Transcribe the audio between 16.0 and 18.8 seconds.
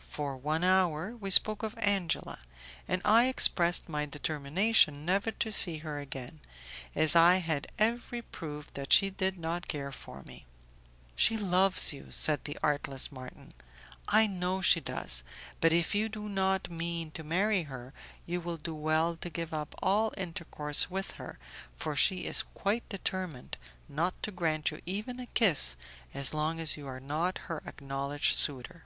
do not mean to marry her, you will do